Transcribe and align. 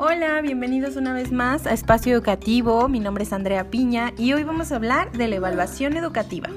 Hola, 0.00 0.40
bienvenidos 0.42 0.94
una 0.94 1.12
vez 1.12 1.32
más 1.32 1.66
a 1.66 1.72
Espacio 1.72 2.12
Educativo. 2.12 2.88
Mi 2.88 3.00
nombre 3.00 3.24
es 3.24 3.32
Andrea 3.32 3.68
Piña 3.68 4.12
y 4.16 4.32
hoy 4.32 4.44
vamos 4.44 4.70
a 4.70 4.76
hablar 4.76 5.10
de 5.10 5.26
la 5.26 5.34
evaluación 5.34 5.96
educativa. 5.96 6.48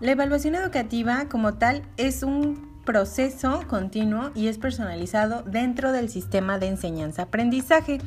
La 0.00 0.10
evaluación 0.10 0.56
educativa 0.56 1.28
como 1.28 1.54
tal 1.54 1.84
es 1.96 2.24
un 2.24 2.82
proceso 2.84 3.62
continuo 3.68 4.32
y 4.34 4.48
es 4.48 4.58
personalizado 4.58 5.44
dentro 5.44 5.92
del 5.92 6.08
sistema 6.08 6.58
de 6.58 6.66
enseñanza-aprendizaje. 6.66 8.00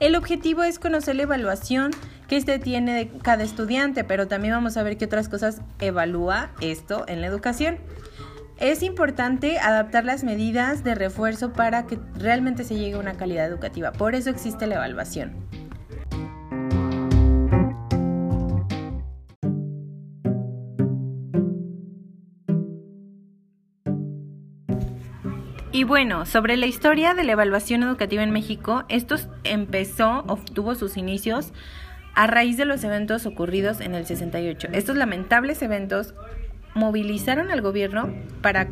El 0.00 0.16
objetivo 0.16 0.64
es 0.64 0.80
conocer 0.80 1.14
la 1.14 1.22
evaluación 1.22 1.92
que 2.32 2.38
este 2.38 2.58
tiene 2.58 2.94
de 2.94 3.08
cada 3.20 3.44
estudiante, 3.44 4.04
pero 4.04 4.26
también 4.26 4.54
vamos 4.54 4.78
a 4.78 4.82
ver 4.82 4.96
qué 4.96 5.04
otras 5.04 5.28
cosas 5.28 5.60
evalúa 5.80 6.50
esto 6.62 7.04
en 7.06 7.20
la 7.20 7.26
educación. 7.26 7.76
Es 8.58 8.82
importante 8.82 9.58
adaptar 9.58 10.06
las 10.06 10.24
medidas 10.24 10.82
de 10.82 10.94
refuerzo 10.94 11.52
para 11.52 11.86
que 11.86 11.98
realmente 12.14 12.64
se 12.64 12.74
llegue 12.74 12.94
a 12.94 13.00
una 13.00 13.18
calidad 13.18 13.46
educativa. 13.46 13.92
Por 13.92 14.14
eso 14.14 14.30
existe 14.30 14.66
la 14.66 14.76
evaluación. 14.76 15.34
Y 25.70 25.84
bueno, 25.84 26.24
sobre 26.24 26.56
la 26.56 26.64
historia 26.64 27.12
de 27.12 27.24
la 27.24 27.32
evaluación 27.32 27.82
educativa 27.82 28.22
en 28.22 28.30
México, 28.30 28.84
esto 28.88 29.16
empezó, 29.44 30.24
obtuvo 30.28 30.74
sus 30.74 30.96
inicios 30.96 31.52
a 32.14 32.26
raíz 32.26 32.56
de 32.56 32.64
los 32.64 32.84
eventos 32.84 33.26
ocurridos 33.26 33.80
en 33.80 33.94
el 33.94 34.06
68. 34.06 34.68
Estos 34.72 34.96
lamentables 34.96 35.62
eventos 35.62 36.14
movilizaron 36.74 37.50
al 37.50 37.60
gobierno 37.60 38.12
para 38.40 38.68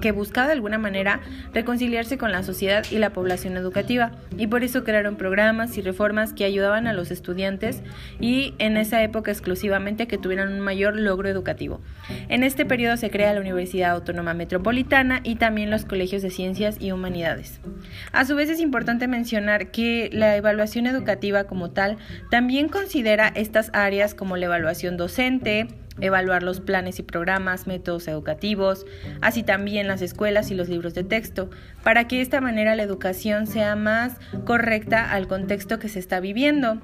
que 0.00 0.12
buscaba 0.12 0.46
de 0.46 0.54
alguna 0.54 0.78
manera 0.78 1.20
reconciliarse 1.52 2.18
con 2.18 2.32
la 2.32 2.42
sociedad 2.42 2.84
y 2.90 2.98
la 2.98 3.10
población 3.10 3.56
educativa 3.56 4.12
y 4.36 4.46
por 4.46 4.62
eso 4.64 4.84
crearon 4.84 5.16
programas 5.16 5.76
y 5.78 5.82
reformas 5.82 6.32
que 6.32 6.44
ayudaban 6.44 6.86
a 6.86 6.92
los 6.92 7.10
estudiantes 7.10 7.82
y 8.20 8.54
en 8.58 8.76
esa 8.76 9.02
época 9.02 9.30
exclusivamente 9.30 10.06
que 10.06 10.18
tuvieran 10.18 10.52
un 10.52 10.60
mayor 10.60 10.98
logro 10.98 11.28
educativo. 11.28 11.80
En 12.28 12.42
este 12.42 12.64
periodo 12.64 12.96
se 12.96 13.10
crea 13.10 13.32
la 13.32 13.40
Universidad 13.40 13.92
Autónoma 13.92 14.34
Metropolitana 14.34 15.20
y 15.22 15.36
también 15.36 15.70
los 15.70 15.84
colegios 15.84 16.22
de 16.22 16.30
ciencias 16.30 16.76
y 16.80 16.92
humanidades. 16.92 17.60
A 18.12 18.24
su 18.24 18.34
vez 18.34 18.50
es 18.50 18.60
importante 18.60 19.08
mencionar 19.08 19.70
que 19.70 20.10
la 20.12 20.36
evaluación 20.36 20.86
educativa 20.86 21.44
como 21.44 21.70
tal 21.70 21.96
también 22.30 22.68
considera 22.68 23.28
estas 23.28 23.70
áreas 23.72 24.14
como 24.14 24.36
la 24.36 24.46
evaluación 24.46 24.96
docente, 24.96 25.68
evaluar 26.00 26.42
los 26.42 26.60
planes 26.60 26.98
y 26.98 27.02
programas, 27.02 27.66
métodos 27.66 28.08
educativos, 28.08 28.86
así 29.20 29.42
también 29.42 29.88
las 29.88 30.02
escuelas 30.02 30.50
y 30.50 30.54
los 30.54 30.68
libros 30.68 30.94
de 30.94 31.04
texto, 31.04 31.50
para 31.82 32.08
que 32.08 32.16
de 32.16 32.22
esta 32.22 32.40
manera 32.40 32.76
la 32.76 32.82
educación 32.82 33.46
sea 33.46 33.76
más 33.76 34.16
correcta 34.44 35.10
al 35.10 35.28
contexto 35.28 35.78
que 35.78 35.88
se 35.88 35.98
está 35.98 36.20
viviendo. 36.20 36.80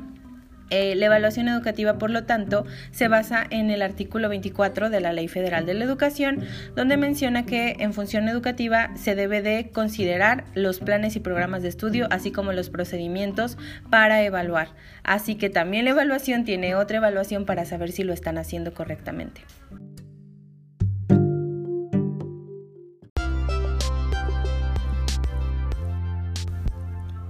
Eh, 0.72 0.94
la 0.96 1.04
evaluación 1.06 1.48
educativa, 1.48 1.98
por 1.98 2.08
lo 2.08 2.24
tanto, 2.24 2.64
se 2.92 3.06
basa 3.06 3.44
en 3.50 3.70
el 3.70 3.82
artículo 3.82 4.30
24 4.30 4.88
de 4.88 5.00
la 5.02 5.12
Ley 5.12 5.28
Federal 5.28 5.66
de 5.66 5.74
la 5.74 5.84
Educación, 5.84 6.46
donde 6.74 6.96
menciona 6.96 7.44
que 7.44 7.76
en 7.80 7.92
función 7.92 8.26
educativa 8.26 8.90
se 8.96 9.14
debe 9.14 9.42
de 9.42 9.68
considerar 9.70 10.44
los 10.54 10.80
planes 10.80 11.14
y 11.14 11.20
programas 11.20 11.62
de 11.62 11.68
estudio, 11.68 12.08
así 12.10 12.32
como 12.32 12.54
los 12.54 12.70
procedimientos 12.70 13.58
para 13.90 14.22
evaluar. 14.22 14.68
Así 15.02 15.34
que 15.34 15.50
también 15.50 15.84
la 15.84 15.90
evaluación 15.90 16.44
tiene 16.44 16.74
otra 16.74 16.96
evaluación 16.96 17.44
para 17.44 17.66
saber 17.66 17.92
si 17.92 18.02
lo 18.02 18.14
están 18.14 18.38
haciendo 18.38 18.72
correctamente. 18.72 19.42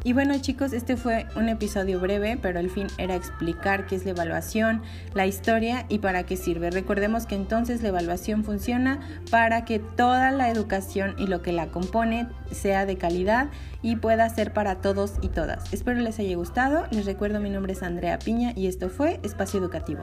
Y 0.04 0.14
bueno 0.14 0.36
chicos, 0.40 0.72
este 0.72 0.96
fue 0.96 1.26
un 1.36 1.48
episodio 1.48 2.00
breve, 2.00 2.36
pero 2.40 2.58
el 2.58 2.70
fin 2.70 2.88
era 2.98 3.14
explicar 3.14 3.86
qué 3.86 3.94
es 3.94 4.04
la 4.04 4.10
evaluación, 4.10 4.82
la 5.14 5.26
historia 5.26 5.86
y 5.88 6.00
para 6.00 6.24
qué 6.24 6.36
sirve. 6.36 6.72
Recordemos 6.72 7.24
que 7.26 7.36
entonces 7.36 7.82
la 7.82 7.88
evaluación 7.88 8.42
funciona 8.42 8.98
para 9.30 9.64
que 9.64 9.78
toda 9.78 10.32
la 10.32 10.50
educación 10.50 11.14
y 11.18 11.28
lo 11.28 11.40
que 11.40 11.52
la 11.52 11.68
compone 11.68 12.26
sea 12.50 12.84
de 12.84 12.98
calidad 12.98 13.50
y 13.80 13.94
pueda 13.94 14.28
ser 14.28 14.52
para 14.52 14.80
todos 14.80 15.14
y 15.22 15.28
todas. 15.28 15.72
Espero 15.72 16.00
les 16.00 16.18
haya 16.18 16.36
gustado. 16.36 16.84
Les 16.90 17.06
recuerdo 17.06 17.38
mi 17.38 17.50
nombre 17.50 17.74
es 17.74 17.84
Andrea 17.84 18.18
Piña 18.18 18.52
y 18.56 18.66
esto 18.66 18.88
fue 18.88 19.20
Espacio 19.22 19.60
Educativo. 19.60 20.02